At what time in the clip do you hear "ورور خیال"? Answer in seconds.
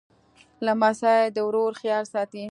1.47-2.03